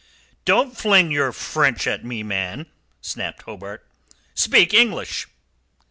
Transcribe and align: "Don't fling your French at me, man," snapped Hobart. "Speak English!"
"Don't 0.45 0.75
fling 0.75 1.11
your 1.11 1.31
French 1.31 1.85
at 1.85 2.03
me, 2.03 2.23
man," 2.23 2.65
snapped 3.01 3.43
Hobart. 3.43 3.85
"Speak 4.33 4.73
English!" 4.73 5.27